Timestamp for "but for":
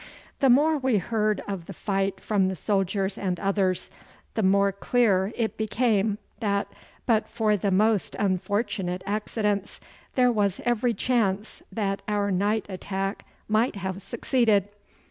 7.05-7.55